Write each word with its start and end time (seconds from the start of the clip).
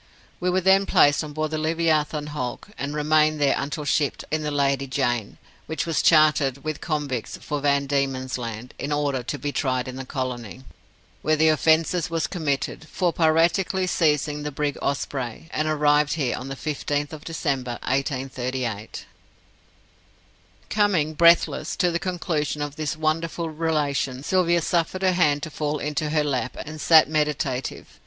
We 0.39 0.49
were 0.49 0.61
then 0.61 0.87
placed 0.87 1.23
on 1.23 1.33
board 1.33 1.51
the 1.51 1.59
Leviathan 1.59 2.29
hulk, 2.33 2.69
and 2.75 2.95
remained 2.95 3.39
there 3.39 3.53
until 3.55 3.85
shipped 3.85 4.25
in 4.31 4.41
the 4.41 4.49
Lady 4.49 4.87
Jane, 4.87 5.37
which 5.67 5.85
was 5.85 6.01
chartered, 6.01 6.63
with 6.63 6.81
convicts, 6.81 7.37
for 7.37 7.61
Van 7.61 7.85
Diemen's 7.85 8.39
Land, 8.39 8.73
in 8.79 8.91
order 8.91 9.21
to 9.21 9.37
be 9.37 9.51
tried 9.51 9.87
in 9.87 9.97
the 9.97 10.03
colony, 10.03 10.63
where 11.21 11.35
the 11.35 11.49
offence 11.49 12.09
was 12.09 12.25
committed, 12.25 12.87
for 12.89 13.13
piratically 13.13 13.85
seizing 13.87 14.41
the 14.41 14.49
brig 14.51 14.75
Osprey, 14.81 15.49
and 15.51 15.67
arrived 15.67 16.13
here 16.13 16.35
on 16.35 16.47
the 16.47 16.55
15th 16.55 17.23
December, 17.23 17.73
1838." 17.83 19.05
Coming, 20.71 21.13
breathless, 21.13 21.75
to 21.75 21.91
the 21.91 21.99
conclusion 21.99 22.63
of 22.63 22.75
this 22.75 22.97
wonderful 22.97 23.51
relation, 23.51 24.23
Sylvia 24.23 24.63
suffered 24.63 25.03
her 25.03 25.11
hand 25.11 25.43
to 25.43 25.51
fall 25.51 25.77
into 25.77 26.09
her 26.09 26.23
lap, 26.23 26.57
and 26.65 26.81
sat 26.81 27.07
meditative. 27.07 27.85